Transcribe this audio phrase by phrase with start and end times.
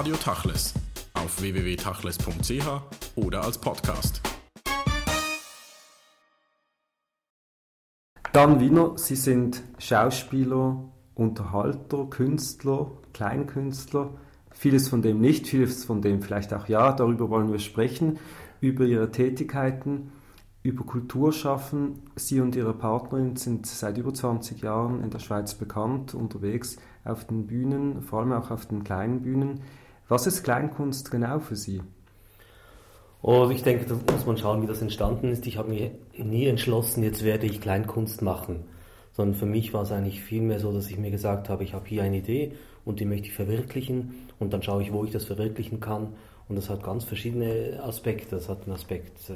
[0.00, 0.72] Radio Tachles
[1.12, 2.66] auf www.tachles.ch
[3.16, 4.22] oder als Podcast.
[8.32, 14.14] Dan Wiener, Sie sind Schauspieler, Unterhalter, Künstler, Kleinkünstler.
[14.52, 16.92] Vieles von dem nicht, vieles von dem vielleicht auch ja.
[16.92, 18.18] Darüber wollen wir sprechen,
[18.62, 20.12] über Ihre Tätigkeiten,
[20.62, 22.04] über Kulturschaffen.
[22.16, 27.26] Sie und Ihre Partnerin sind seit über 20 Jahren in der Schweiz bekannt, unterwegs auf
[27.26, 29.60] den Bühnen, vor allem auch auf den kleinen Bühnen.
[30.10, 31.80] Was ist Kleinkunst genau für Sie?
[33.22, 35.46] Oh, ich denke, da muss man schauen, wie das entstanden ist.
[35.46, 38.64] Ich habe mir nie entschlossen, jetzt werde ich Kleinkunst machen.
[39.12, 41.86] Sondern für mich war es eigentlich vielmehr so, dass ich mir gesagt habe, ich habe
[41.86, 45.26] hier eine Idee und die möchte ich verwirklichen und dann schaue ich, wo ich das
[45.26, 46.14] verwirklichen kann.
[46.48, 48.34] Und das hat ganz verschiedene Aspekte.
[48.34, 49.34] Das hat einen Aspekt, äh,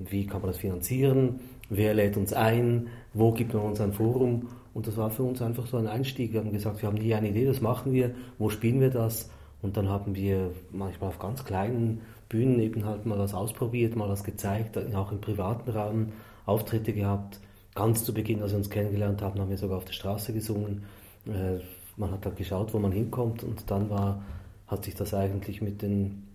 [0.00, 1.38] wie kann man das finanzieren,
[1.68, 4.48] wer lädt uns ein, wo gibt man uns ein Forum.
[4.74, 6.32] Und das war für uns einfach so ein Einstieg.
[6.32, 9.30] Wir haben gesagt, wir haben nie eine Idee, das machen wir, wo spielen wir das?
[9.62, 14.08] Und dann haben wir manchmal auf ganz kleinen Bühnen eben halt mal was ausprobiert, mal
[14.08, 16.12] was gezeigt, auch im privaten Raum
[16.46, 17.40] Auftritte gehabt.
[17.74, 20.84] Ganz zu Beginn, als wir uns kennengelernt haben, haben wir sogar auf der Straße gesungen.
[21.26, 21.60] Äh,
[21.96, 24.22] man hat dann geschaut, wo man hinkommt und dann war,
[24.66, 26.26] hat sich das eigentlich mit den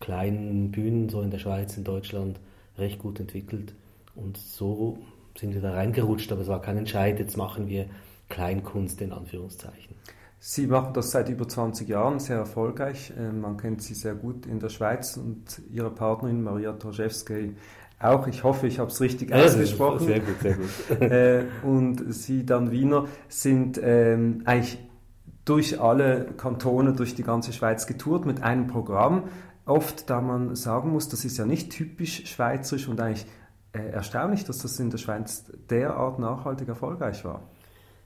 [0.00, 2.40] kleinen Bühnen so in der Schweiz, in Deutschland
[2.78, 3.74] recht gut entwickelt.
[4.14, 4.98] Und so
[5.38, 7.86] sind wir da reingerutscht, aber es war kein Entscheid, jetzt machen wir
[8.28, 9.94] Kleinkunst in Anführungszeichen.
[10.42, 13.12] Sie machen das seit über 20 Jahren sehr erfolgreich.
[13.16, 17.56] Äh, man kennt Sie sehr gut in der Schweiz und Ihre Partnerin Maria Torzewski
[17.98, 18.26] auch.
[18.26, 20.06] Ich hoffe, ich habe es richtig ausgesprochen.
[20.06, 21.00] Sehr gut, sehr gut.
[21.00, 24.78] Äh, und Sie dann Wiener sind ähm, eigentlich
[25.44, 29.24] durch alle Kantone, durch die ganze Schweiz getourt mit einem Programm.
[29.66, 33.26] Oft, da man sagen muss, das ist ja nicht typisch schweizerisch und eigentlich
[33.72, 37.42] äh, erstaunlich, dass das in der Schweiz derart nachhaltig erfolgreich war.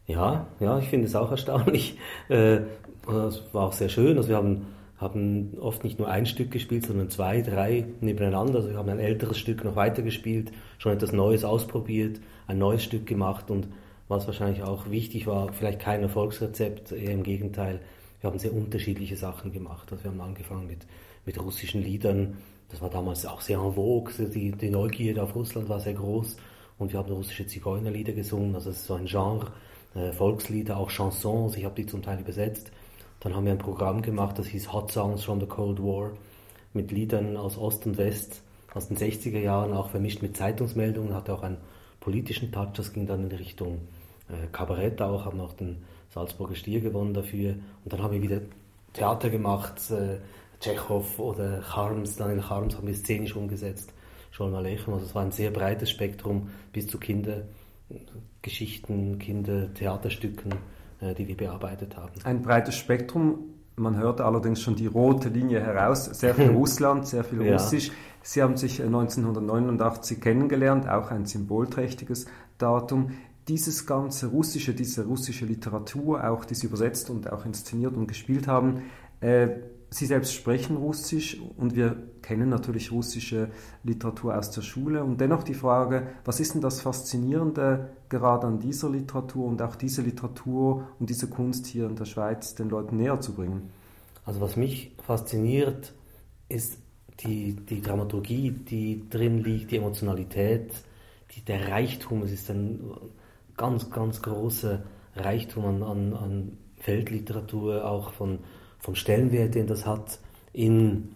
[0.07, 1.99] Ja, ja, ich finde es auch erstaunlich.
[2.31, 2.63] Äh,
[3.07, 4.17] war auch sehr schön.
[4.17, 4.67] Also wir haben,
[4.97, 8.57] haben oft nicht nur ein Stück gespielt, sondern zwei, drei nebeneinander.
[8.57, 13.05] Also wir haben ein älteres Stück noch weitergespielt, schon etwas Neues ausprobiert, ein neues Stück
[13.05, 13.69] gemacht und
[14.09, 17.81] was wahrscheinlich auch wichtig war, vielleicht kein Erfolgsrezept, eher im Gegenteil.
[18.23, 19.93] Wir haben sehr unterschiedliche Sachen gemacht.
[19.93, 20.87] Also wir haben angefangen mit,
[21.27, 22.39] mit russischen Liedern.
[22.71, 24.15] Das war damals auch sehr en vogue.
[24.29, 26.37] Die, die Neugierde auf Russland war sehr groß.
[26.79, 28.55] Und wir haben russische Zigeunerlieder gesungen.
[28.55, 29.53] Also es ist so ein Genre
[30.13, 32.73] Volkslieder, auch Chansons, ich habe die zum Teil übersetzt.
[33.21, 36.11] Dann haben wir ein Programm gemacht, das hieß Hot Songs from the Cold War,
[36.73, 38.43] mit Liedern aus Ost und West,
[38.75, 41.59] aus den 60er Jahren, auch vermischt mit Zeitungsmeldungen, hatte auch einen
[42.01, 43.81] politischen Touch, das ging dann in Richtung
[44.29, 47.55] äh, Kabarett auch, haben auch den Salzburger Stier gewonnen dafür.
[47.85, 48.41] Und dann haben wir wieder
[48.93, 50.19] Theater gemacht, äh,
[50.61, 53.93] Tschechow oder Charms, dann in Charms haben wir szenisch umgesetzt,
[54.31, 57.43] Scholm Alechem, also es war ein sehr breites Spektrum bis zu Kinder.
[58.43, 60.55] Geschichten, Kinder, Theaterstücken,
[61.01, 62.13] äh, die wir bearbeitet haben.
[62.25, 63.51] Ein breites Spektrum.
[63.77, 66.05] Man hört allerdings schon die rote Linie heraus.
[66.05, 67.55] Sehr viel Russland, sehr viel ja.
[67.55, 67.91] Russisch.
[68.23, 72.27] Sie haben sich 1989 kennengelernt, auch ein symbolträchtiges
[72.59, 73.13] Datum.
[73.49, 78.47] Dieses ganze Russische, diese russische Literatur, auch die Sie übersetzt und auch inszeniert und gespielt
[78.47, 78.85] haben,
[79.21, 79.49] äh,
[79.95, 83.51] Sie selbst sprechen Russisch und wir kennen natürlich russische
[83.85, 85.05] Literatur aus der Schule.
[85.05, 89.77] Und dennoch die Frage, was ist denn das Faszinierende gerade an dieser Literatur und auch
[89.77, 93.71] diese Literatur und diese Kunst hier in der Schweiz den Leuten näher zu bringen?
[94.25, 95.95] Also was mich fasziniert,
[96.49, 96.79] ist
[97.21, 100.73] die, die Dramaturgie, die drin liegt, die Emotionalität,
[101.31, 102.25] die, der Reichtum.
[102.25, 102.81] Es ist ein
[103.57, 104.83] ganz, ganz großer
[105.15, 108.41] Reichtum an, an, an Weltliteratur, auch von
[108.85, 110.19] vom Stellenwert, den das hat
[110.53, 111.09] in,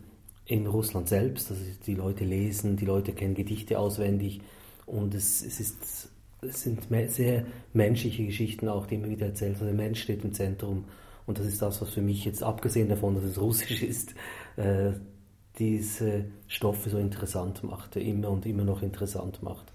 [0.47, 1.51] in Russland selbst.
[1.51, 4.41] Also die Leute lesen, die Leute kennen Gedichte auswendig
[4.87, 6.09] und es, es, ist,
[6.41, 9.53] es sind sehr menschliche Geschichten auch, die immer wieder erzählt.
[9.53, 10.87] Also der Mensch steht im Zentrum
[11.27, 14.15] und das ist das, was für mich jetzt, abgesehen davon, dass es russisch ist,
[14.57, 14.93] äh,
[15.59, 19.67] diese Stoffe so interessant macht, immer und immer noch interessant macht.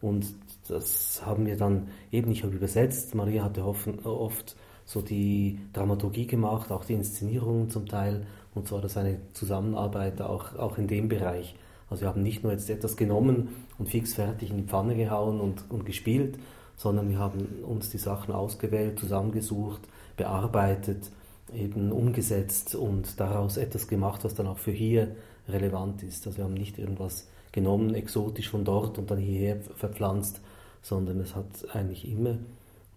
[0.00, 0.26] Und
[0.68, 4.54] das haben wir dann eben, ich habe übersetzt, Maria hatte oft
[4.90, 8.26] so die Dramaturgie gemacht, auch die Inszenierungen zum Teil.
[8.56, 11.54] Und so war das eine Zusammenarbeit auch, auch in dem Bereich.
[11.88, 15.40] Also wir haben nicht nur jetzt etwas genommen und fix fertig in die Pfanne gehauen
[15.40, 16.40] und, und gespielt,
[16.76, 19.82] sondern wir haben uns die Sachen ausgewählt, zusammengesucht,
[20.16, 21.12] bearbeitet,
[21.54, 25.14] eben umgesetzt und daraus etwas gemacht, was dann auch für hier
[25.48, 26.26] relevant ist.
[26.26, 30.40] Also wir haben nicht irgendwas genommen, exotisch von dort und dann hierher verpflanzt,
[30.82, 32.38] sondern es hat eigentlich immer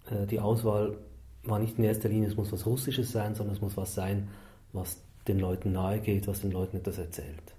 [0.09, 0.97] äh, die Auswahl
[1.45, 4.29] war nicht in erster Linie, es muss was Russisches sein, sondern es muss was sein,
[4.71, 4.97] was
[5.27, 7.53] den Leuten nahe geht, was den Leuten etwas erzählt.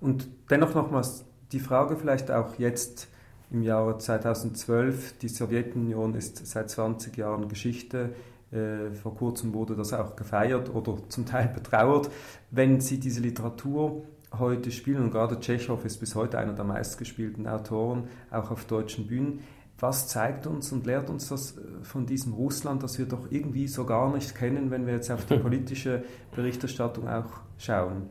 [0.00, 3.08] Und dennoch nochmals die Frage vielleicht auch jetzt
[3.50, 8.14] im Jahre 2012, die Sowjetunion ist seit 20 Jahren Geschichte.
[8.52, 12.10] Äh, vor kurzem wurde das auch gefeiert oder zum Teil betrauert.
[12.50, 14.04] Wenn Sie diese Literatur
[14.38, 19.08] heute spielen, und gerade Tschechow ist bis heute einer der meistgespielten Autoren, auch auf deutschen
[19.08, 19.40] Bühnen,
[19.80, 23.66] was zeigt uns und lehrt uns das äh, von diesem Russland, das wir doch irgendwie
[23.66, 26.04] so gar nicht kennen, wenn wir jetzt auf die politische
[26.34, 28.08] Berichterstattung auch schauen?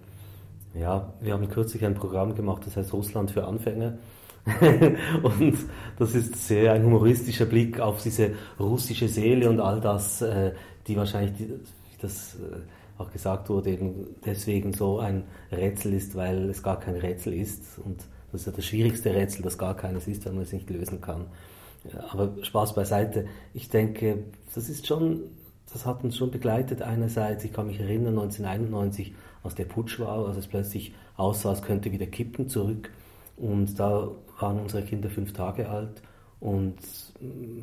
[0.74, 3.98] Ja, wir haben kürzlich ein Programm gemacht, das heißt Russland für Anfänger.
[5.24, 5.58] und
[5.98, 10.54] das ist sehr ein humoristischer Blick auf diese russische Seele und all das, äh,
[10.88, 11.60] die wahrscheinlich, wie
[12.02, 16.96] das äh, auch gesagt wurde, eben deswegen so ein Rätsel ist, weil es gar kein
[16.96, 17.80] Rätsel ist.
[17.80, 20.70] Und das ist ja das schwierigste Rätsel, das gar keines ist, wenn man es nicht
[20.70, 21.26] lösen kann.
[22.12, 23.28] Aber Spaß beiseite.
[23.54, 24.24] Ich denke,
[24.54, 25.24] das ist schon,
[25.72, 26.82] das hat uns schon begleitet.
[26.82, 31.62] Einerseits, ich kann mich erinnern, 1991, als der Putsch war, als es plötzlich aussah, es
[31.62, 32.92] könnte wieder kippen zurück.
[33.38, 34.10] Und da
[34.40, 36.02] waren unsere Kinder fünf Tage alt
[36.40, 36.78] und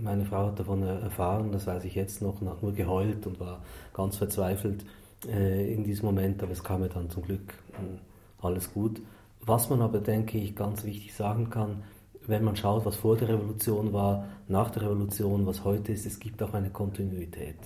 [0.02, 3.40] meine Frau hat davon erfahren, das weiß ich jetzt noch, und hat nur geheult und
[3.40, 3.62] war
[3.94, 4.84] ganz verzweifelt
[5.26, 9.00] äh, in diesem Moment, aber es kam ja dann zum Glück äh, alles gut.
[9.40, 11.84] Was man aber, denke ich, ganz wichtig sagen kann,
[12.28, 16.18] wenn man schaut, was vor der Revolution war, nach der Revolution, was heute ist, es
[16.18, 17.56] gibt auch eine Kontinuität,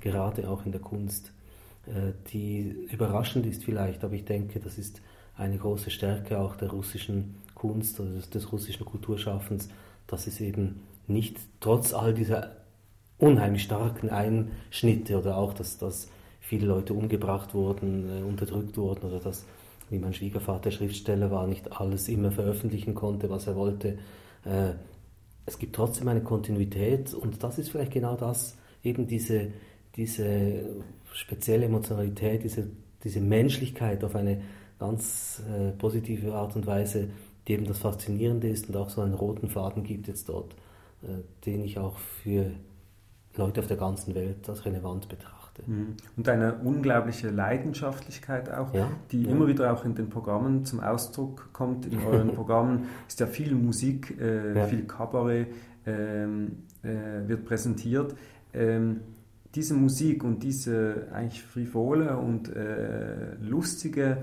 [0.00, 1.32] gerade auch in der Kunst,
[1.86, 5.00] äh, die überraschend ist vielleicht, aber ich denke, das ist
[5.36, 9.68] eine große Stärke auch der russischen Kunst oder des, des russischen Kulturschaffens,
[10.06, 12.56] dass es eben nicht trotz all dieser
[13.18, 16.08] unheimlich starken Einschnitte oder auch, dass, dass
[16.40, 19.46] viele Leute umgebracht wurden, äh, unterdrückt wurden oder dass,
[19.90, 23.98] wie mein Schwiegervater Schriftsteller war, nicht alles immer veröffentlichen konnte, was er wollte.
[24.44, 24.72] Äh,
[25.46, 29.48] es gibt trotzdem eine Kontinuität und das ist vielleicht genau das, eben diese,
[29.96, 30.64] diese
[31.12, 32.68] spezielle Emotionalität, diese,
[33.02, 34.42] diese Menschlichkeit auf eine
[34.78, 37.08] ganz äh, positive Art und Weise
[37.46, 40.54] die eben das Faszinierende ist und auch so einen roten Faden gibt jetzt dort,
[41.02, 42.52] äh, den ich auch für
[43.36, 45.39] Leute auf der ganzen Welt als relevant betrachte.
[45.66, 45.96] Mhm.
[46.16, 49.30] Und eine unglaubliche Leidenschaftlichkeit auch, ja, die ja.
[49.30, 51.86] immer wieder auch in den Programmen zum Ausdruck kommt.
[51.86, 54.66] In euren Programmen ist ja viel Musik, äh, ja.
[54.66, 55.48] viel Kabarett
[55.86, 58.14] ähm, äh, wird präsentiert.
[58.52, 59.00] Ähm,
[59.54, 64.18] diese Musik und diese eigentlich frivole und äh, lustige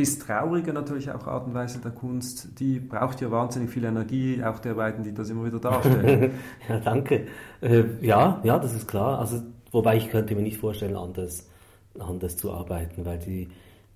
[0.00, 4.42] bis traurige natürlich auch Art und Weise der Kunst, die braucht ja wahnsinnig viel Energie,
[4.42, 6.30] auch der beiden, die das immer wieder darstellen.
[6.70, 7.26] ja, danke.
[7.60, 9.18] Äh, ja, ja, das ist klar.
[9.18, 11.48] Also, wobei ich könnte mir nicht vorstellen, anders,
[11.98, 13.48] anders zu arbeiten, weil die,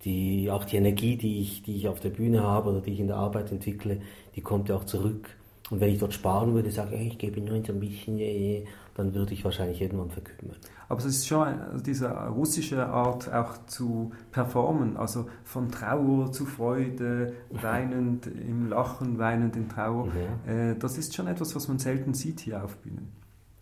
[0.05, 3.01] die, auch die Energie, die ich, die ich auf der Bühne habe oder die ich
[3.01, 4.01] in der Arbeit entwickle,
[4.37, 5.29] die kommt ja auch zurück.
[5.71, 9.33] Und wenn ich dort sparen würde, sage ich, ich gebe nur ein bisschen, dann würde
[9.33, 10.57] ich wahrscheinlich irgendwann verkümmern.
[10.89, 11.47] Aber es ist schon
[11.85, 19.57] diese russische Art auch zu performen, also von Trauer zu Freude, weinend im Lachen, weinend
[19.57, 20.09] in Trauer.
[20.47, 20.53] Ja.
[20.53, 23.11] Äh, das ist schon etwas, was man selten sieht hier auf Bühnen.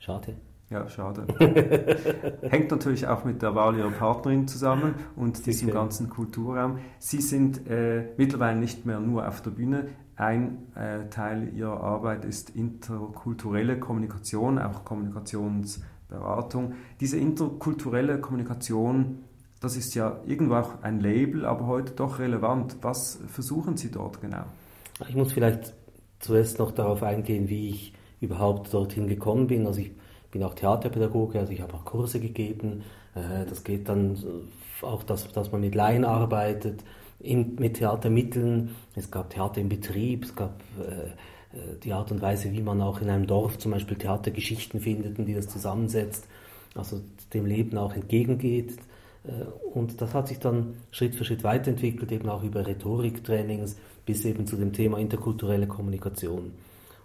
[0.01, 0.35] Schade.
[0.73, 1.27] Ja, schade.
[2.49, 5.77] Hängt natürlich auch mit der Wahl Ihrer Partnerin zusammen und diesem okay.
[5.77, 6.79] ganzen Kulturraum.
[6.99, 9.89] Sie sind äh, mittlerweile nicht mehr nur auf der Bühne.
[10.17, 15.81] Ein äh, Teil Ihrer Arbeit ist interkulturelle Kommunikation, auch Kommunikations-
[16.13, 16.75] Beratung.
[17.01, 19.25] Diese interkulturelle Kommunikation,
[19.61, 22.77] das ist ja irgendwo auch ein Label, aber heute doch relevant.
[22.83, 24.45] Was versuchen Sie dort genau?
[25.09, 25.73] Ich muss vielleicht
[26.21, 29.67] zuerst noch darauf eingehen, wie ich überhaupt dorthin gekommen bin.
[29.67, 29.93] Also ich
[30.33, 32.83] bin auch Theaterpädagoge, also ich habe auch Kurse gegeben.
[33.15, 34.19] Äh, das geht dann
[34.83, 36.83] auch, dass, dass man mit Laien arbeitet,
[37.21, 38.75] mit Theatermitteln.
[38.97, 41.11] Es gab Theater im Betrieb, es gab äh,
[41.57, 45.19] äh, die Art und Weise, wie man auch in einem Dorf zum Beispiel Theatergeschichten findet
[45.19, 46.27] und die das zusammensetzt,
[46.75, 47.01] also
[47.33, 48.77] dem Leben auch entgegengeht.
[49.25, 54.25] Äh, und das hat sich dann Schritt für Schritt weiterentwickelt, eben auch über Rhetoriktrainings bis
[54.25, 56.53] eben zu dem Thema interkulturelle Kommunikation.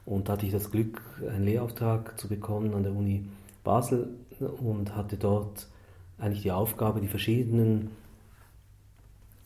[0.08, 3.26] Und da hatte ich das Glück, einen Lehrauftrag zu bekommen an der Uni
[3.66, 4.08] Basel
[4.40, 5.68] und hatte dort
[6.18, 7.90] eigentlich die Aufgabe, die verschiedenen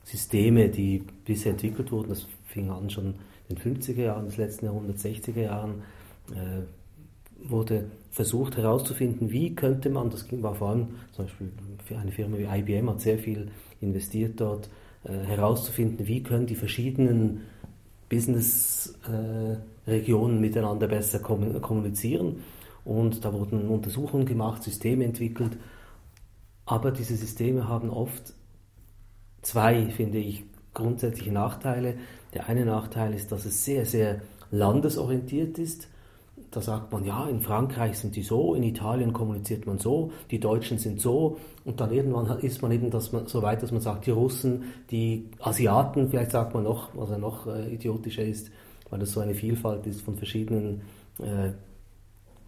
[0.03, 3.15] Systeme, die bisher entwickelt wurden, das fing an schon
[3.49, 5.81] den 50er Jahren des letzten Jahrhunderts, 60er Jahren,
[6.29, 11.51] äh, wurde versucht herauszufinden, wie könnte man, das war vor allem zum Beispiel
[11.83, 13.49] für eine Firma wie IBM hat sehr viel
[13.79, 14.69] investiert dort,
[15.05, 17.41] äh, herauszufinden, wie können die verschiedenen
[18.11, 22.43] Business-Regionen miteinander besser kommunizieren.
[22.83, 25.57] Und da wurden Untersuchungen gemacht, Systeme entwickelt.
[26.65, 28.33] Aber diese Systeme haben oft
[29.41, 31.93] zwei, finde ich, grundsätzliche Nachteile.
[32.33, 35.87] Der eine Nachteil ist, dass es sehr, sehr landesorientiert ist.
[36.50, 40.39] Da sagt man, ja, in Frankreich sind die so, in Italien kommuniziert man so, die
[40.39, 43.81] Deutschen sind so und dann irgendwann ist man eben dass man, so weit, dass man
[43.81, 48.51] sagt, die Russen, die Asiaten, vielleicht sagt man noch, was er noch äh, idiotischer ist,
[48.89, 50.81] weil es so eine Vielfalt ist von verschiedenen
[51.19, 51.51] äh,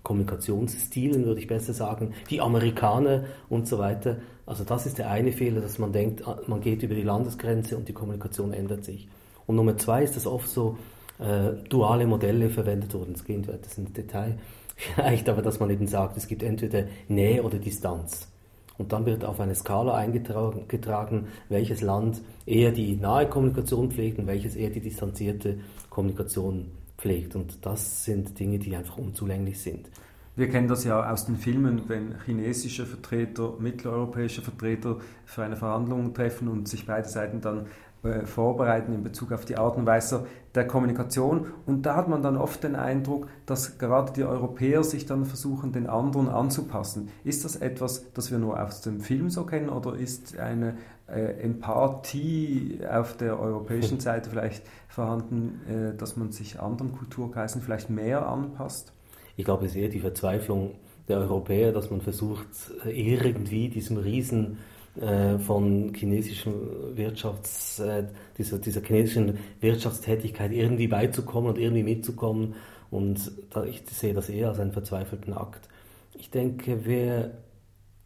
[0.04, 4.18] Kommunikationsstilen, würde ich besser sagen, die Amerikaner und so weiter.
[4.46, 7.78] Also das ist der eine Fehler, dass man denkt, ah, man geht über die Landesgrenze
[7.78, 9.08] und die Kommunikation ändert sich.
[9.48, 10.78] Und Nummer zwei ist, dass oft so
[11.20, 13.14] äh, duale Modelle verwendet wurden.
[13.14, 14.38] Das geht ist ein Detail
[14.76, 18.30] vielleicht, aber dass man eben sagt, es gibt entweder Nähe oder Distanz.
[18.78, 24.28] Und dann wird auf eine Skala eingetragen, welches Land eher die nahe Kommunikation pflegt und
[24.28, 25.60] welches eher die distanzierte
[25.92, 27.36] Kommunikation pflegt.
[27.36, 29.90] Und das sind Dinge, die einfach unzulänglich sind.
[30.36, 36.16] Wir kennen das ja aus den Filmen, wenn chinesische Vertreter, mitteleuropäische Vertreter für eine Verhandlung
[36.16, 37.68] treffen und sich beide Seiten dann
[38.04, 41.48] äh, vorbereiten in Bezug auf die Art und Weise der Kommunikation.
[41.66, 45.72] Und da hat man dann oft den Eindruck, dass gerade die Europäer sich dann versuchen,
[45.72, 47.10] den anderen anzupassen.
[47.24, 50.76] Ist das etwas, das wir nur aus dem Film so kennen oder ist eine
[51.08, 57.90] äh, Empathie auf der europäischen Seite vielleicht vorhanden, äh, dass man sich anderen Kulturkreisen vielleicht
[57.90, 58.92] mehr anpasst?
[59.38, 60.76] Ich glaube, es ist eher die Verzweiflung
[61.08, 62.48] der Europäer, dass man versucht,
[62.86, 64.58] irgendwie diesem Riesen
[65.00, 68.06] äh, von chinesischen Wirtschafts, äh,
[68.38, 72.56] dieser, dieser chinesischen Wirtschaftstätigkeit irgendwie beizukommen und irgendwie mitzukommen.
[72.92, 75.68] Und da, ich sehe das eher als einen verzweifelten Akt.
[76.14, 77.32] Ich denke, wer,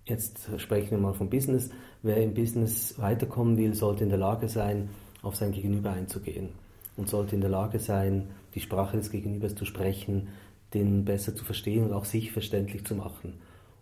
[0.05, 1.69] jetzt sprechen wir mal vom Business,
[2.03, 4.89] wer im Business weiterkommen will, sollte in der Lage sein,
[5.21, 6.49] auf sein Gegenüber einzugehen
[6.95, 10.29] und sollte in der Lage sein, die Sprache des Gegenübers zu sprechen,
[10.73, 13.33] den besser zu verstehen und auch sich verständlich zu machen.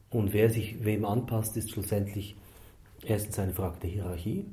[0.09, 2.35] Und wer sich wem anpasst, ist schlussendlich
[3.05, 4.45] erstens eine Frage der Hierarchie.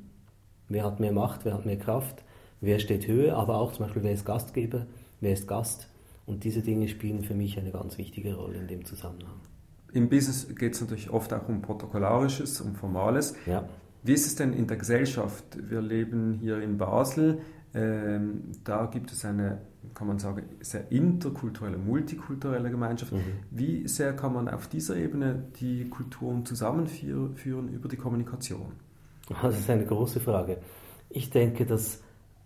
[0.69, 2.23] Wer hat mehr Macht, wer hat mehr Kraft,
[2.61, 4.87] wer steht höher, aber auch zum Beispiel, wer ist Gastgeber,
[5.21, 5.89] wer ist Gast.
[6.25, 9.41] Und diese Dinge spielen für mich eine ganz wichtige Rolle in dem Zusammenhang.
[9.91, 13.35] Im Business geht es natürlich oft auch um Protokollarisches, um Formales.
[13.45, 13.67] Ja.
[14.03, 15.43] Wie ist es denn in der Gesellschaft?
[15.69, 17.41] Wir leben hier in Basel.
[17.73, 19.61] Ähm, da gibt es eine,
[19.93, 23.13] kann man sagen, sehr interkulturelle, multikulturelle Gemeinschaft.
[23.13, 23.21] Mhm.
[23.49, 28.73] Wie sehr kann man auf dieser Ebene die Kulturen zusammenführen über die Kommunikation?
[29.41, 30.57] Das ist eine große Frage.
[31.09, 32.01] Ich denke, dass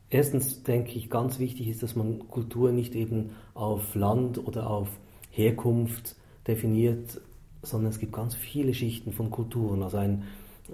[0.10, 4.90] erstens denke ich ganz wichtig ist, dass man Kultur nicht eben auf Land oder auf
[5.32, 6.16] Herkunft
[6.48, 7.20] definiert,
[7.62, 9.84] sondern es gibt ganz viele Schichten von Kulturen.
[9.84, 10.24] Also ein,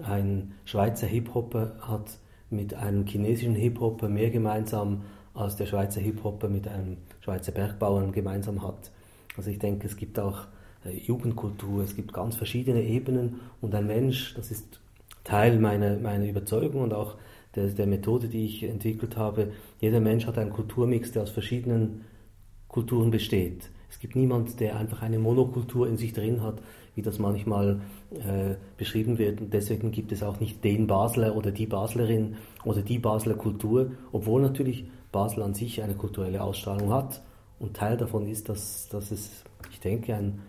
[0.02, 2.18] ein Schweizer Hip-Hopper hat
[2.50, 5.02] mit einem chinesischen Hip-Hopper mehr gemeinsam,
[5.34, 8.90] als der Schweizer Hip-Hopper mit einem Schweizer Bergbauern gemeinsam hat.
[9.36, 10.46] Also ich denke, es gibt auch
[10.84, 14.80] äh, Jugendkultur, es gibt ganz verschiedene Ebenen und ein Mensch, das ist
[15.24, 17.16] Teil meiner, meiner Überzeugung und auch
[17.54, 19.52] der, der Methode, die ich entwickelt habe.
[19.80, 22.04] Jeder Mensch hat einen Kulturmix, der aus verschiedenen
[22.68, 23.70] Kulturen besteht.
[23.90, 26.60] Es gibt niemand, der einfach eine Monokultur in sich drin hat,
[26.94, 27.80] wie das manchmal
[28.12, 29.40] äh, beschrieben wird.
[29.40, 33.92] Und deswegen gibt es auch nicht den Basler oder die Baslerin oder die Basler Kultur,
[34.12, 37.22] obwohl natürlich Basel an sich eine kulturelle Ausstrahlung hat.
[37.58, 40.40] Und Teil davon ist, dass, dass es, ich denke, ein,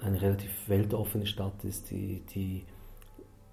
[0.00, 2.62] eine relativ weltoffene Stadt ist, die, die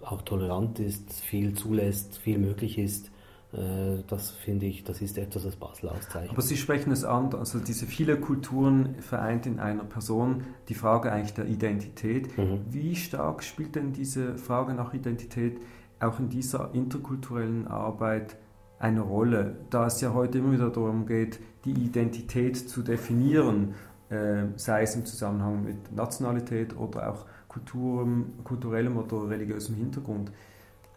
[0.01, 3.11] auch tolerant ist, viel zulässt, viel möglich ist
[3.51, 6.31] das finde ich, das ist etwas, was Basel auszeichnet.
[6.31, 11.11] Aber Sie sprechen es an, also diese viele Kulturen vereint in einer Person, die Frage
[11.11, 12.37] eigentlich der Identität.
[12.37, 12.61] Mhm.
[12.69, 15.57] Wie stark spielt denn diese Frage nach Identität
[15.99, 18.37] auch in dieser interkulturellen Arbeit
[18.77, 23.73] eine Rolle, da es ja heute immer wieder darum geht, die Identität zu definieren,
[24.09, 30.31] äh, sei es im Zusammenhang mit Nationalität oder auch Kulturem, kulturellem oder religiösem Hintergrund.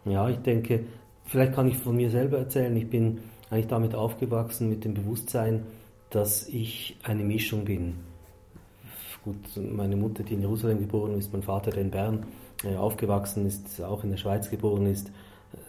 [0.05, 0.85] Ja, ich denke,
[1.33, 2.77] Vielleicht kann ich von mir selber erzählen.
[2.77, 5.65] Ich bin eigentlich damit aufgewachsen mit dem Bewusstsein,
[6.11, 7.95] dass ich eine Mischung bin.
[9.23, 12.27] Gut, meine Mutter, die in Jerusalem geboren ist, mein Vater, der in Bern
[12.63, 15.11] äh, aufgewachsen ist, auch in der Schweiz geboren ist.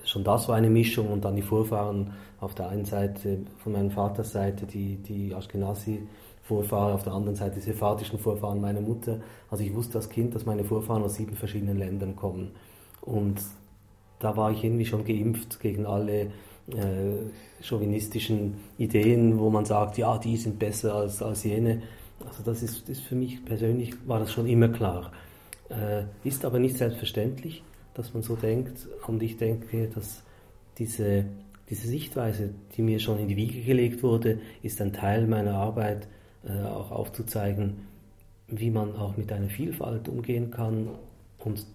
[0.04, 3.90] Schon das war eine Mischung und dann die Vorfahren auf der einen Seite von meinem
[3.90, 9.21] Vaters Seite, die, die Ashkenazi-Vorfahren, auf der anderen Seite die sephardischen Vorfahren meiner Mutter.
[9.50, 12.50] Also ich wusste als Kind, dass meine Vorfahren aus sieben verschiedenen Ländern kommen.
[13.00, 13.40] Und
[14.25, 16.31] da war ich irgendwie schon geimpft gegen alle
[16.69, 21.83] äh, chauvinistischen Ideen, wo man sagt, ja, die sind besser als, als jene.
[22.25, 25.12] Also das ist, ist für mich persönlich, war das schon immer klar.
[25.69, 27.62] Äh, ist aber nicht selbstverständlich,
[27.93, 28.88] dass man so denkt.
[29.07, 30.23] Und ich denke, dass
[30.78, 31.26] diese,
[31.69, 36.09] diese Sichtweise, die mir schon in die Wiege gelegt wurde, ist ein Teil meiner Arbeit,
[36.47, 37.87] äh, auch aufzuzeigen,
[38.49, 40.88] wie man auch mit einer Vielfalt umgehen kann
[41.38, 41.66] und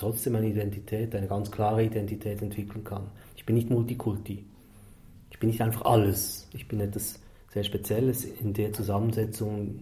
[0.00, 3.10] trotzdem eine Identität, eine ganz klare Identität entwickeln kann.
[3.36, 4.44] Ich bin nicht Multikulti.
[5.30, 6.48] Ich bin nicht einfach alles.
[6.52, 9.80] Ich bin etwas sehr Spezielles in der Zusammensetzung,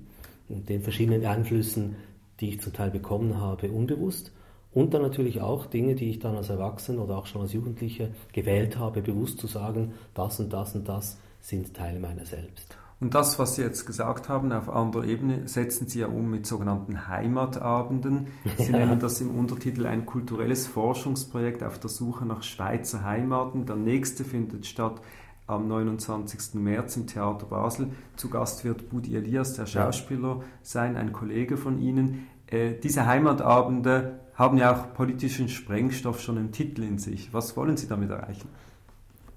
[0.49, 1.97] in den verschiedenen Einflüssen,
[2.41, 4.33] die ich zum Teil bekommen habe, unbewusst.
[4.73, 8.09] Und dann natürlich auch Dinge, die ich dann als Erwachsener oder auch schon als Jugendlicher
[8.33, 12.77] gewählt habe, bewusst zu sagen, das und das und das sind Teile meiner selbst.
[13.01, 16.47] Und das, was Sie jetzt gesagt haben, auf anderer Ebene, setzen Sie ja um mit
[16.47, 18.27] sogenannten Heimatabenden.
[18.57, 18.79] Sie ja.
[18.79, 23.67] nennen das im Untertitel ein kulturelles Forschungsprojekt auf der Suche nach Schweizer Heimaten.
[23.67, 25.01] Der nächste findet statt
[25.47, 26.55] am 29.
[26.55, 27.91] März im Theater Basel.
[28.17, 32.27] Zu Gast wird Budi Elias, der Schauspieler, sein, ein Kollege von Ihnen.
[32.49, 37.33] Äh, diese Heimatabende haben ja auch politischen Sprengstoff schon im Titel in sich.
[37.33, 38.49] Was wollen Sie damit erreichen?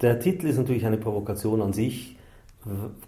[0.01, 2.17] Der Titel ist natürlich eine Provokation an sich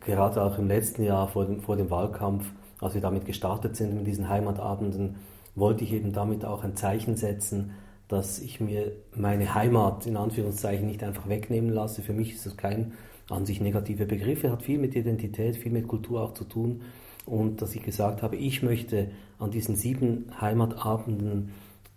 [0.05, 2.45] gerade auch im letzten Jahr vor dem, vor dem Wahlkampf,
[2.79, 5.17] als wir damit gestartet sind mit diesen Heimatabenden,
[5.55, 7.71] wollte ich eben damit auch ein Zeichen setzen,
[8.07, 12.01] dass ich mir meine Heimat in Anführungszeichen nicht einfach wegnehmen lasse.
[12.01, 12.93] Für mich ist das kein
[13.29, 14.43] an sich negativer Begriff.
[14.43, 16.81] Er hat viel mit Identität, viel mit Kultur auch zu tun.
[17.25, 21.51] Und dass ich gesagt habe, ich möchte an diesen sieben Heimatabenden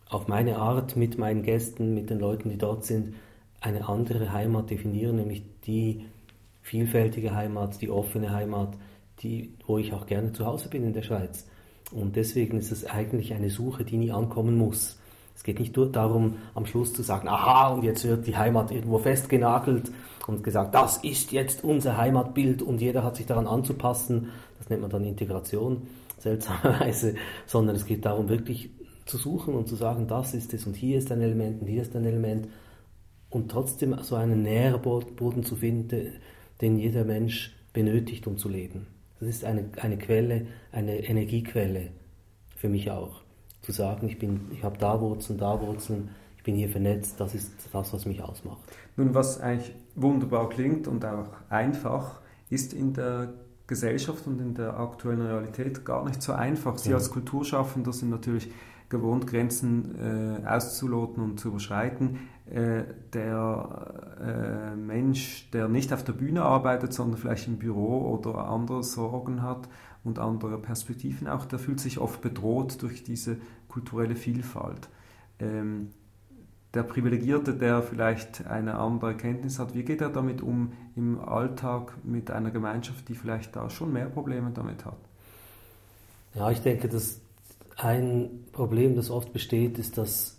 [0.08, 3.14] auf meine Art mit meinen Gästen, mit den Leuten, die dort sind,
[3.60, 6.04] eine andere Heimat definieren, nämlich die
[6.66, 8.76] vielfältige Heimat, die offene Heimat,
[9.20, 11.46] die, wo ich auch gerne zu Hause bin in der Schweiz.
[11.92, 14.98] Und deswegen ist es eigentlich eine Suche, die nie ankommen muss.
[15.36, 18.72] Es geht nicht nur darum, am Schluss zu sagen, aha, und jetzt wird die Heimat
[18.72, 19.92] irgendwo festgenagelt
[20.26, 24.30] und gesagt, das ist jetzt unser Heimatbild und jeder hat sich daran anzupassen.
[24.58, 25.86] Das nennt man dann Integration,
[26.18, 27.14] seltsamerweise,
[27.46, 28.70] sondern es geht darum, wirklich
[29.04, 31.82] zu suchen und zu sagen, das ist es und hier ist ein Element und hier
[31.82, 32.48] ist ein Element
[33.30, 36.14] und trotzdem so einen Nährboden zu finden,
[36.60, 38.86] den jeder Mensch benötigt, um zu leben.
[39.20, 41.90] Das ist eine, eine Quelle, eine Energiequelle
[42.56, 43.22] für mich auch.
[43.62, 47.52] Zu sagen, ich, ich habe da Wurzeln, da Wurzeln, ich bin hier vernetzt, das ist
[47.72, 48.60] das, was mich ausmacht.
[48.96, 53.32] Nun, was eigentlich wunderbar klingt und auch einfach, ist in der
[53.66, 56.78] Gesellschaft und in der aktuellen Realität gar nicht so einfach.
[56.78, 56.96] Sie ja.
[56.96, 58.48] als Kulturschaffender sind natürlich
[58.88, 62.18] gewohnt, Grenzen äh, auszuloten und zu überschreiten.
[62.46, 68.46] Äh, der äh, Mensch, der nicht auf der Bühne arbeitet, sondern vielleicht im Büro oder
[68.48, 69.68] andere Sorgen hat
[70.04, 73.38] und andere Perspektiven auch, der fühlt sich oft bedroht durch diese
[73.68, 74.88] kulturelle Vielfalt.
[75.40, 75.90] Ähm,
[76.72, 81.94] der Privilegierte, der vielleicht eine andere Erkenntnis hat, wie geht er damit um im Alltag
[82.04, 84.98] mit einer Gemeinschaft, die vielleicht da schon mehr Probleme damit hat?
[86.34, 87.20] Ja, ich denke, dass
[87.76, 90.38] ein Problem, das oft besteht, ist, dass,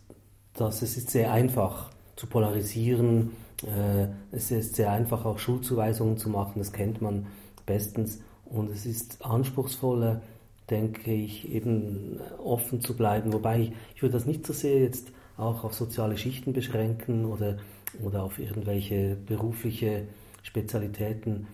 [0.54, 3.32] dass es ist sehr einfach zu polarisieren.
[3.64, 7.28] Äh, es ist sehr einfach, auch Schulzuweisungen zu machen, das kennt man
[7.66, 8.20] bestens.
[8.46, 10.22] Und es ist anspruchsvoller,
[10.70, 13.34] denke ich, eben offen zu bleiben.
[13.34, 17.58] Wobei ich, ich würde das nicht so sehr jetzt auch auf soziale Schichten beschränken oder,
[18.04, 20.08] oder auf irgendwelche berufliche
[20.44, 21.48] Spezialitäten.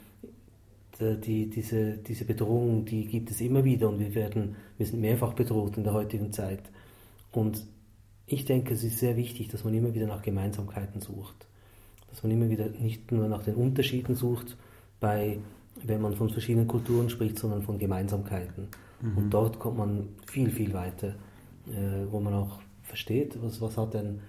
[1.03, 5.33] Die, diese, diese Bedrohung, die gibt es immer wieder und wir, werden, wir sind mehrfach
[5.33, 6.63] bedroht in der heutigen Zeit.
[7.31, 7.65] Und
[8.25, 11.47] ich denke, es ist sehr wichtig, dass man immer wieder nach Gemeinsamkeiten sucht.
[12.09, 14.57] Dass man immer wieder nicht nur nach den Unterschieden sucht,
[14.99, 15.39] bei,
[15.83, 18.69] wenn man von verschiedenen Kulturen spricht, sondern von Gemeinsamkeiten.
[19.01, 19.17] Mhm.
[19.17, 21.15] Und dort kommt man viel, viel weiter,
[21.67, 24.19] äh, wo man auch versteht, was, was hat denn,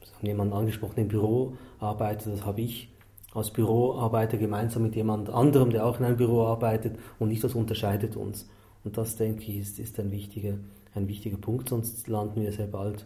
[0.00, 2.88] das haben jemand angesprochen, im Büro arbeitet, das habe ich
[3.36, 7.54] als Büroarbeiter gemeinsam mit jemand anderem, der auch in einem Büro arbeitet und nicht das
[7.54, 8.48] unterscheidet uns.
[8.82, 10.54] Und das, denke ich, ist, ist ein, wichtiger,
[10.94, 13.04] ein wichtiger Punkt, sonst landen wir sehr bald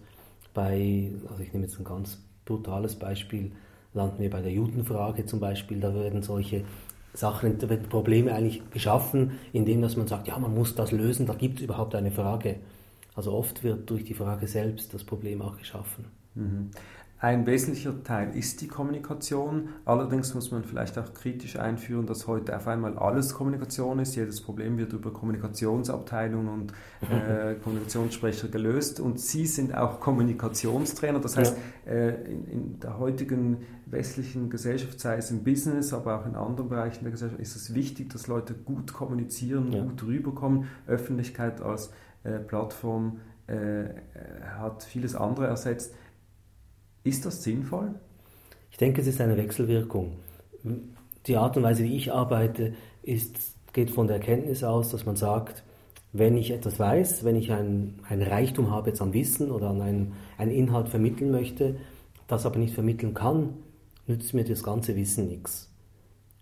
[0.55, 3.53] bei, also ich nehme jetzt ein ganz brutales Beispiel,
[3.93, 6.65] landen wir bei der Judenfrage zum Beispiel, da werden solche
[7.13, 11.27] Sachen, da werden Probleme eigentlich geschaffen, indem dass man sagt, ja, man muss das lösen,
[11.27, 12.57] da gibt es überhaupt eine Frage.
[13.17, 16.05] Also oft wird durch die Frage selbst das Problem auch geschaffen.
[16.35, 16.71] Mhm.
[17.23, 19.69] Ein wesentlicher Teil ist die Kommunikation.
[19.85, 24.17] Allerdings muss man vielleicht auch kritisch einführen, dass heute auf einmal alles Kommunikation ist.
[24.17, 29.01] Jedes Problem wird über Kommunikationsabteilungen und äh, Kommunikationssprecher gelöst.
[29.01, 31.21] Und Sie sind auch Kommunikationstrainer.
[31.21, 36.27] Das heißt, äh, in, in, der heutigen westlichen Gesellschaft, sei es im Business, aber auch
[36.27, 39.83] in anderen Bereichen der Gesellschaft, ist es wichtig, dass Leute gut kommunizieren, ja.
[39.83, 40.69] gut rüberkommen.
[40.87, 41.93] Öffentlichkeit als
[42.25, 43.85] äh, Plattform äh,
[44.59, 45.93] hat vieles andere ersetzt.
[47.05, 47.95] Ist das sinnvoll?
[48.71, 50.13] Ich denke, es ist eine Wechselwirkung.
[51.27, 53.37] Die Art und Weise, wie ich arbeite, ist,
[53.73, 55.63] geht von der Erkenntnis aus, dass man sagt,
[56.13, 59.81] wenn ich etwas weiß, wenn ich ein, ein Reichtum habe jetzt an Wissen oder an
[59.81, 61.77] einen, einen Inhalt vermitteln möchte,
[62.27, 63.55] das aber nicht vermitteln kann,
[64.07, 65.71] nützt mir das ganze Wissen nichts.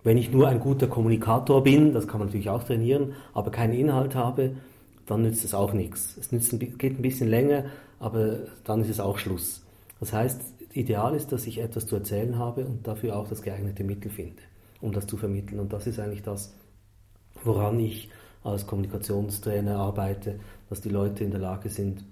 [0.03, 3.75] Wenn ich nur ein guter Kommunikator bin, das kann man natürlich auch trainieren, aber keinen
[3.75, 4.53] Inhalt habe,
[5.07, 6.17] dann nützt es auch nichts.
[6.19, 7.65] Es nützt, geht ein bisschen länger,
[7.99, 9.63] aber dann ist es auch Schluss.
[10.01, 10.41] Das heißt,
[10.73, 14.43] ideal ist, dass ich etwas zu erzählen habe und dafür auch das geeignete Mittel finde,
[14.81, 15.61] um das zu vermitteln.
[15.61, 16.55] Und das ist eigentlich das,
[17.45, 18.11] woran ich
[18.45, 22.05] als Kommunikationstrainer arbeite, dass die Leute in der Lage sind,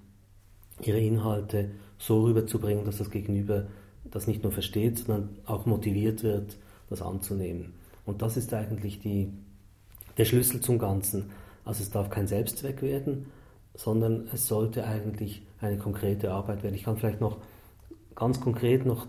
[0.81, 3.67] ihre Inhalte so rüberzubringen, dass das Gegenüber
[4.03, 6.57] das nicht nur versteht, sondern auch motiviert wird,
[6.89, 7.73] das anzunehmen.
[8.05, 9.31] Und das ist eigentlich die,
[10.17, 11.31] der Schlüssel zum Ganzen.
[11.65, 13.27] Also es darf kein Selbstzweck werden,
[13.73, 16.75] sondern es sollte eigentlich eine konkrete Arbeit werden.
[16.75, 17.37] Ich kann vielleicht noch
[18.17, 19.07] ganz konkret noch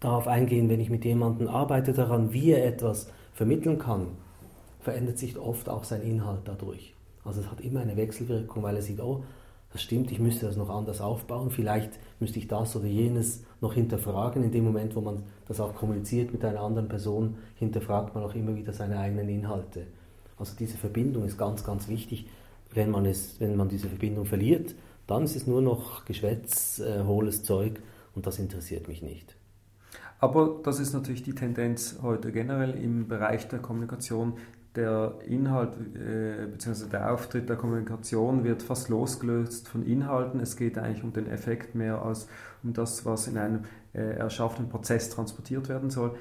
[0.00, 4.08] darauf eingehen, wenn ich mit jemandem arbeite daran, wie er etwas vermitteln kann,
[4.80, 6.94] verändert sich oft auch sein Inhalt dadurch.
[7.24, 9.22] Also es hat immer eine Wechselwirkung, weil er sieht, oh,
[9.72, 13.74] das stimmt, ich müsste das noch anders aufbauen, vielleicht müsste ich das oder jenes noch
[13.74, 14.42] hinterfragen.
[14.42, 18.34] In dem Moment, wo man das auch kommuniziert mit einer anderen Person, hinterfragt man auch
[18.34, 19.86] immer wieder seine eigenen Inhalte.
[20.36, 22.26] Also diese Verbindung ist ganz, ganz wichtig.
[22.74, 24.74] Wenn man, es, wenn man diese Verbindung verliert,
[25.06, 27.80] dann ist es nur noch Geschwätz, äh, hohles Zeug
[28.14, 29.36] und das interessiert mich nicht.
[30.18, 34.34] Aber das ist natürlich die Tendenz heute generell im Bereich der Kommunikation.
[34.76, 36.88] Der Inhalt äh, bzw.
[36.88, 40.40] der Auftritt der Kommunikation wird fast losgelöst von Inhalten.
[40.40, 42.28] Es geht eigentlich um den Effekt mehr als
[42.62, 46.14] um das, was in einem äh, erschaffenen Prozess transportiert werden soll.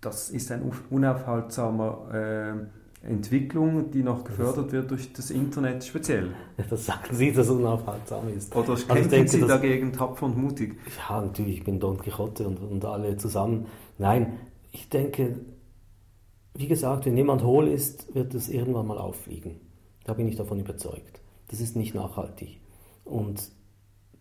[0.00, 6.34] Das ist ein unaufhaltsamer äh, Entwicklung, die noch gefördert wird durch das Internet speziell.
[6.70, 8.54] Das sagen Sie, dass es unaufhaltsam ist.
[8.56, 10.76] Oder also kämpfen denke, Sie dagegen tapfer und mutig?
[11.08, 13.66] Ja, natürlich, ich bin Don Quixote und, und alle zusammen.
[13.98, 14.38] Nein,
[14.72, 15.40] ich denke,
[16.54, 19.60] wie gesagt, wenn jemand hohl ist, wird es irgendwann mal auffliegen.
[20.04, 21.20] Da bin ich davon überzeugt.
[21.48, 22.60] Das ist nicht nachhaltig.
[23.04, 23.50] Und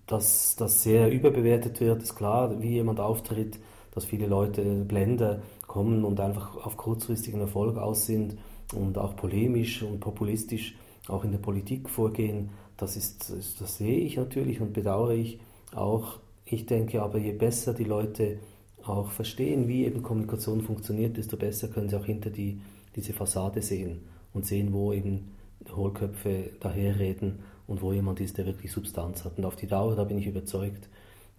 [0.08, 3.60] dass das sehr überbewertet wird, ist klar, wie jemand auftritt,
[3.92, 8.38] dass viele Leute Blender kommen und einfach auf kurzfristigen Erfolg aus sind
[8.74, 10.76] und auch polemisch und populistisch
[11.08, 15.40] auch in der Politik vorgehen, das, ist, das sehe ich natürlich und bedauere ich
[15.74, 16.20] auch.
[16.46, 18.40] Ich denke aber, je besser die Leute
[18.86, 22.60] auch verstehen, wie eben Kommunikation funktioniert, desto besser können sie auch hinter die,
[22.96, 24.02] diese Fassade sehen
[24.34, 25.32] und sehen, wo eben
[25.74, 29.38] Hohlköpfe daherreden und wo jemand ist, der wirklich Substanz hat.
[29.38, 30.90] Und auf die Dauer, da bin ich überzeugt,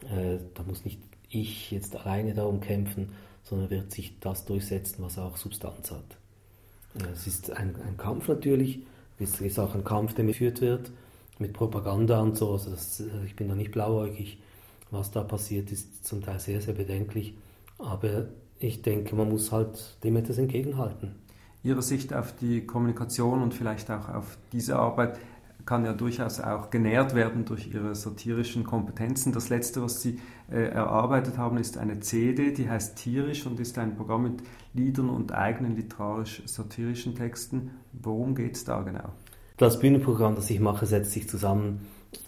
[0.05, 3.11] äh, da muss nicht ich jetzt alleine darum kämpfen,
[3.43, 6.17] sondern wird sich das durchsetzen, was auch Substanz hat.
[7.13, 8.81] Es ist ein, ein Kampf natürlich,
[9.19, 10.91] es ist auch ein Kampf, der geführt wird
[11.39, 12.53] mit Propaganda und so.
[12.53, 14.39] Also das, ich bin da nicht blauäugig.
[14.91, 17.35] Was da passiert, ist zum Teil sehr, sehr bedenklich.
[17.79, 18.27] Aber
[18.61, 21.17] ich denke, man muss halt dem etwas entgegenhalten.
[21.65, 25.19] Ihre Sicht auf die Kommunikation und vielleicht auch auf diese Arbeit
[25.67, 29.33] kann ja durchaus auch genährt werden durch ihre satirischen Kompetenzen.
[29.33, 30.19] Das letzte, was sie
[30.51, 34.43] äh, erarbeitet haben, ist eine CD, die heißt Tierisch und ist ein Programm mit
[34.75, 37.71] Liedern und eigenen literarisch-satirischen Texten.
[37.93, 39.11] Worum geht es da genau?
[39.57, 41.87] Das Bühnenprogramm, das ich mache, setzt sich zusammen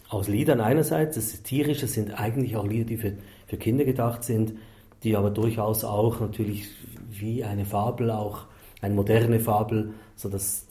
[0.08, 1.16] aus Liedern einerseits.
[1.16, 3.14] Das Tierische sind eigentlich auch Lieder, die für,
[3.46, 4.54] für Kinder gedacht sind,
[5.02, 6.68] die aber durchaus auch natürlich
[7.10, 8.46] wie eine Fabel, auch
[8.80, 10.66] eine moderne Fabel, so dass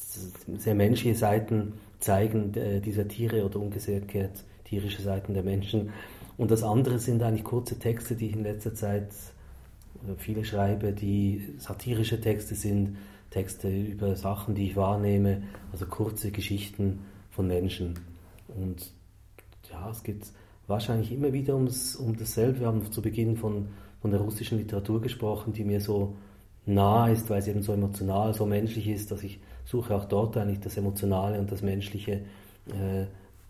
[0.58, 5.89] sehr menschliche Seiten zeigen äh, dieser Tiere oder umgekehrt tierische Seiten der Menschen.
[6.38, 9.10] Und das andere sind eigentlich kurze Texte, die ich in letzter Zeit
[10.17, 12.97] viele schreibe, die satirische Texte sind,
[13.29, 16.99] Texte über Sachen, die ich wahrnehme, also kurze Geschichten
[17.31, 17.99] von Menschen.
[18.47, 18.91] Und
[19.69, 20.25] ja, es geht
[20.67, 22.62] wahrscheinlich immer wieder ums, um dasselbe.
[22.62, 23.67] Wir haben zu Beginn von,
[24.01, 26.15] von der russischen Literatur gesprochen, die mir so
[26.65, 30.38] nah ist, weil sie eben so emotional, so menschlich ist, dass ich suche auch dort
[30.38, 32.21] eigentlich das Emotionale und das Menschliche
[32.67, 33.06] äh,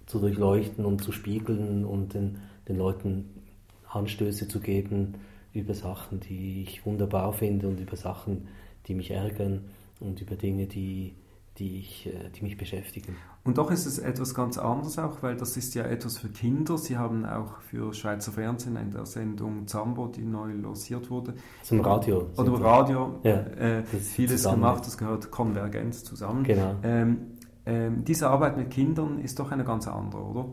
[0.06, 3.44] zu durchleuchten und zu spiegeln und den, den Leuten
[3.90, 5.16] Anstöße zu geben
[5.54, 8.48] über Sachen, die ich wunderbar finde und über Sachen,
[8.88, 9.66] die mich ärgern
[10.00, 11.14] und über Dinge, die,
[11.58, 13.16] die, ich, äh, die mich beschäftigen.
[13.44, 16.78] Und doch ist es etwas ganz anderes auch, weil das ist ja etwas für Kinder.
[16.78, 21.36] Sie haben auch für Schweizer Fernsehen in der Sendung Zambo, die neu losiert wurde.
[21.64, 22.30] Zum Radio.
[22.36, 23.20] Oder Radio.
[23.24, 24.62] Ja, äh, vieles zusammen.
[24.62, 26.44] gemacht, das gehört Konvergenz zusammen.
[26.44, 26.76] Genau.
[26.84, 27.18] Ähm,
[27.66, 30.46] ähm, diese Arbeit mit Kindern ist doch eine ganz andere, oder?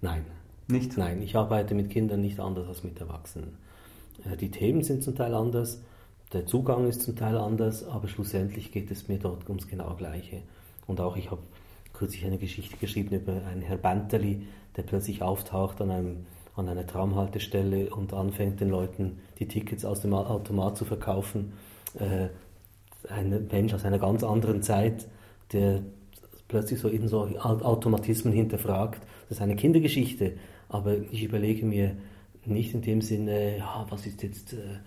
[0.00, 0.24] Nein.
[0.68, 0.96] Nicht?
[0.96, 3.58] Nein, ich arbeite mit Kindern nicht anders als mit Erwachsenen.
[4.24, 5.82] Äh, die Themen sind zum Teil anders
[6.34, 10.42] der Zugang ist zum Teil anders, aber schlussendlich geht es mir dort ums genau Gleiche.
[10.86, 11.40] Und auch ich habe
[11.92, 16.86] kürzlich eine Geschichte geschrieben über einen Herr Banterli, der plötzlich auftaucht an, einem, an einer
[16.86, 21.52] Tramhaltestelle und anfängt den Leuten die Tickets aus dem Automat zu verkaufen.
[21.98, 22.28] Äh,
[23.08, 25.06] ein Mensch aus einer ganz anderen Zeit,
[25.52, 25.82] der
[26.48, 29.00] plötzlich so in so Automatismen hinterfragt.
[29.28, 30.32] Das ist eine Kindergeschichte,
[30.68, 31.96] aber ich überlege mir
[32.44, 34.54] nicht in dem Sinne, ja, was ist jetzt...
[34.54, 34.80] Äh,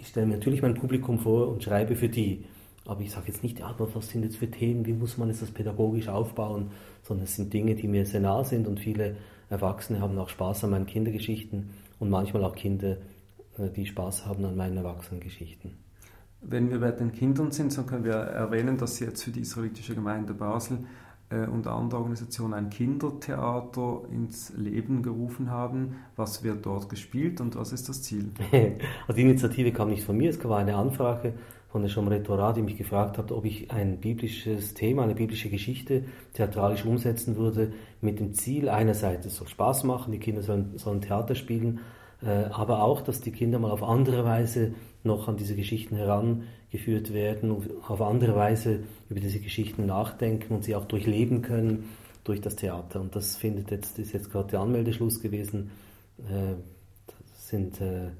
[0.00, 2.44] ich stelle mir natürlich mein Publikum vor und schreibe für die.
[2.86, 5.42] Aber ich sage jetzt nicht, ja, was sind jetzt für Themen, wie muss man das
[5.50, 6.70] pädagogisch aufbauen,
[7.02, 9.16] sondern es sind Dinge, die mir sehr nah sind und viele
[9.50, 12.96] Erwachsene haben auch Spaß an meinen Kindergeschichten und manchmal auch Kinder,
[13.58, 15.72] äh, die Spaß haben an meinen Erwachsenengeschichten.
[16.40, 19.40] Wenn wir bei den Kindern sind, so können wir erwähnen, dass Sie jetzt für die
[19.40, 20.78] israelitische Gemeinde Basel
[21.30, 25.96] und andere Organisationen ein Kindertheater ins Leben gerufen haben.
[26.16, 28.32] Was wird dort gespielt und was ist das Ziel?
[28.52, 31.34] also die Initiative kam nicht von mir, es war eine Anfrage
[31.70, 36.04] von der Schomretora, die mich gefragt hat, ob ich ein biblisches Thema, eine biblische Geschichte
[36.32, 41.00] theatralisch umsetzen würde, mit dem Ziel einerseits, es soll Spaß machen, die Kinder sollen, sollen
[41.00, 41.78] Theater spielen,
[42.22, 45.94] äh, aber auch, dass die Kinder mal auf andere Weise noch an diese Geschichten
[46.70, 51.90] herangeführt werden, und auf andere Weise über diese Geschichten nachdenken und sie auch durchleben können
[52.24, 53.00] durch das Theater.
[53.00, 55.70] Und das findet jetzt, ist jetzt gerade der Anmeldeschluss gewesen.
[56.18, 56.54] Äh,
[57.06, 58.10] das sind äh,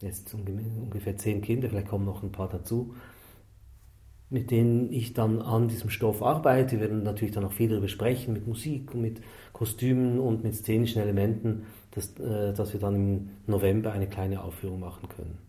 [0.00, 2.94] jetzt ungefähr zehn Kinder, vielleicht kommen noch ein paar dazu,
[4.30, 6.72] mit denen ich dann an diesem Stoff arbeite.
[6.72, 9.20] Wir werden natürlich dann auch viel darüber sprechen, mit Musik und mit
[9.52, 14.78] Kostümen und mit szenischen Elementen, dass, äh, dass wir dann im November eine kleine Aufführung
[14.78, 15.47] machen können.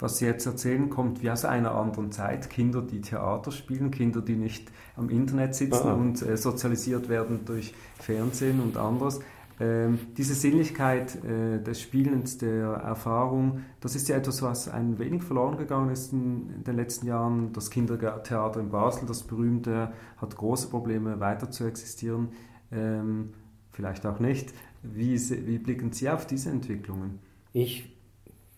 [0.00, 2.48] Was Sie jetzt erzählen, kommt wie aus einer anderen Zeit.
[2.48, 5.92] Kinder, die Theater spielen, Kinder, die nicht am Internet sitzen Aha.
[5.92, 9.20] und äh, sozialisiert werden durch Fernsehen und anderes.
[9.60, 15.22] Ähm, diese Sinnlichkeit äh, des Spielens, der Erfahrung, das ist ja etwas, was ein wenig
[15.22, 17.52] verloren gegangen ist in, in, den letzten Jahren.
[17.52, 22.28] Das Kindertheater in Basel, das berühmte, hat große Probleme weiter zu existieren.
[22.72, 23.34] Ähm,
[23.70, 24.54] vielleicht auch nicht.
[24.82, 27.18] Wie, wie blicken Sie auf diese Entwicklungen?
[27.52, 27.99] Ich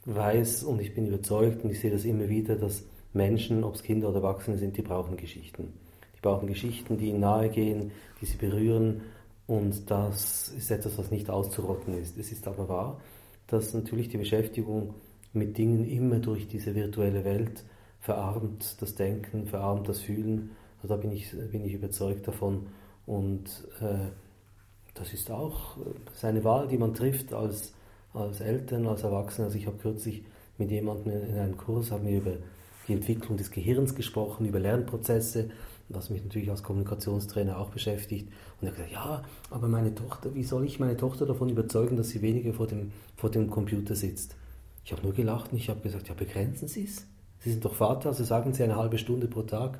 [0.05, 3.83] weiß und ich bin überzeugt und ich sehe das immer wieder, dass Menschen, ob es
[3.83, 5.73] Kinder oder Erwachsene sind, die brauchen Geschichten.
[6.17, 9.03] Die brauchen Geschichten, die ihnen nahe gehen, die sie berühren
[9.47, 12.17] und das ist etwas, was nicht auszurotten ist.
[12.17, 13.01] Es ist aber wahr,
[13.47, 14.95] dass natürlich die Beschäftigung
[15.33, 17.65] mit Dingen immer durch diese virtuelle Welt
[18.01, 20.51] verarmt das Denken, verarmt das Fühlen.
[20.83, 22.67] Also da bin ich, bin ich überzeugt davon.
[23.07, 24.09] Und äh,
[24.95, 25.77] das ist auch
[26.15, 27.75] seine Wahl, die man trifft als,
[28.15, 29.47] als Eltern, als Erwachsene.
[29.47, 30.23] Also ich habe kürzlich
[30.59, 32.33] mit jemandem in einem Kurs, haben wir über
[32.89, 35.51] die Entwicklung des Gehirns gesprochen, über Lernprozesse
[35.95, 38.29] was mich natürlich als Kommunikationstrainer auch beschäftigt.
[38.61, 41.97] Und er hat gesagt, ja, aber meine Tochter, wie soll ich meine Tochter davon überzeugen,
[41.97, 44.37] dass sie weniger vor dem, vor dem Computer sitzt?
[44.85, 47.07] Ich habe nur gelacht und ich habe gesagt, ja, begrenzen Sie es.
[47.41, 49.79] Sie sind doch Vater, also sagen Sie eine halbe Stunde pro Tag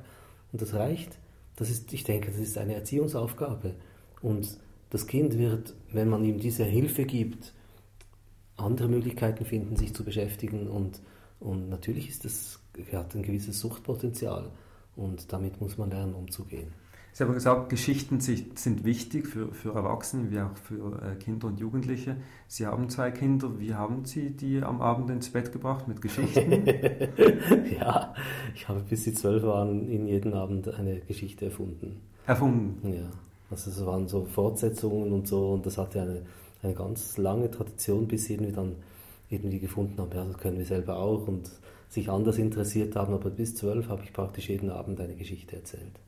[0.51, 1.17] und das reicht.
[1.55, 3.73] Das ist, ich denke, das ist eine Erziehungsaufgabe.
[4.21, 4.57] Und
[4.89, 7.53] das Kind wird, wenn man ihm diese Hilfe gibt,
[8.57, 11.01] andere Möglichkeiten finden, sich zu beschäftigen und,
[11.39, 12.59] und natürlich ist das,
[12.91, 14.49] hat ein gewisses Suchtpotenzial.
[14.95, 16.71] Und damit muss man lernen, umzugehen.
[17.15, 21.59] Sie haben gesagt, Geschichten sind wichtig für, für Erwachsene wie auch für äh, Kinder und
[21.59, 22.17] Jugendliche.
[22.47, 23.59] Sie haben zwei Kinder.
[23.59, 26.65] Wie haben Sie die am Abend ins Bett gebracht mit Geschichten?
[27.79, 28.15] ja,
[28.55, 32.01] ich habe bis sie zwölf waren in jedem Abend eine Geschichte erfunden.
[32.25, 32.91] Erfunden?
[32.91, 33.11] Ja,
[33.51, 36.21] also es waren so Fortsetzungen und so und das hatte eine,
[36.63, 38.75] eine ganz lange Tradition, bis sie irgendwie dann
[39.29, 41.51] irgendwie gefunden haben, ja, das können wir selber auch und
[41.89, 45.99] sich anders interessiert haben, aber bis zwölf habe ich praktisch jeden Abend eine Geschichte erzählt.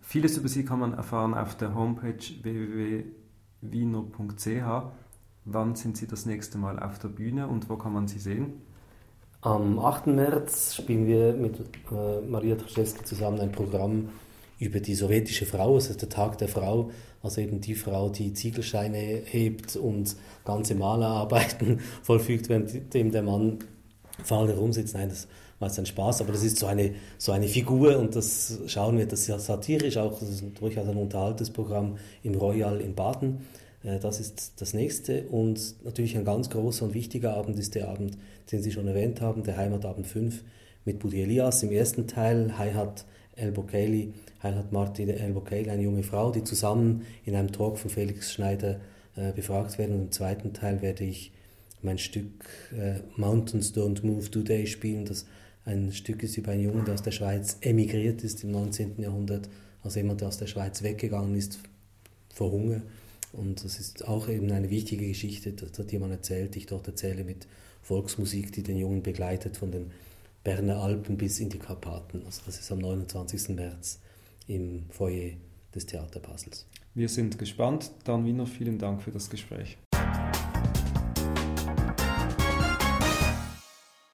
[0.00, 3.12] Vieles über Sie kann man erfahren auf der Homepage www.wiener.ch.
[5.44, 8.62] Wann sind Sie das nächste Mal auf der Bühne und wo kann man Sie sehen?
[9.42, 10.08] Am 8.
[10.08, 11.60] März spielen wir mit
[11.92, 14.08] äh, Maria Traschewski zusammen ein Programm
[14.58, 16.90] über die sowjetische Frau, ist der Tag der Frau,
[17.22, 23.58] also eben die Frau, die Ziegelscheine hebt und ganze Malerarbeiten vollfügt, während dem der Mann
[24.24, 24.94] faul herumsitzt.
[24.94, 28.14] Nein, das war jetzt ein Spaß, aber das ist so eine, so eine Figur und
[28.16, 32.34] das schauen wir, das ist ja satirisch auch, das ist durchaus ein unterhaltes Programm im
[32.34, 33.46] Royal in Baden.
[33.82, 37.88] Äh, das ist das nächste und natürlich ein ganz großer und wichtiger Abend ist der
[37.88, 38.18] Abend,
[38.52, 40.42] den Sie schon erwähnt haben, der Heimatabend 5
[40.84, 41.62] mit Budi Elias.
[41.62, 43.04] Im ersten Teil Heihat
[43.36, 47.90] El Bokeli, Heihat Martin El Bokeli, eine junge Frau, die zusammen in einem Talk von
[47.90, 48.80] Felix Schneider
[49.14, 49.94] äh, befragt werden.
[49.94, 51.32] Und im zweiten Teil werde ich
[51.82, 55.26] mein Stück äh, Mountains Don't Move Today spielen, das
[55.64, 59.00] ein Stück ist über einen Jungen, der aus der Schweiz emigriert ist im 19.
[59.02, 59.48] Jahrhundert,
[59.82, 61.58] also jemand, der aus der Schweiz weggegangen ist
[62.32, 62.82] vor Hunger.
[63.32, 67.24] Und das ist auch eben eine wichtige Geschichte, die jemand erzählt, die ich dort erzähle
[67.24, 67.46] mit
[67.82, 69.90] Volksmusik, die den Jungen begleitet von den
[70.46, 72.22] Berner Alpen bis in die Karpaten.
[72.24, 73.48] Also das ist am 29.
[73.56, 73.98] März
[74.46, 75.32] im Foyer
[75.74, 76.68] des Theater Basels.
[76.94, 77.90] Wir sind gespannt.
[78.04, 79.76] Dan Wiener, vielen Dank für das Gespräch.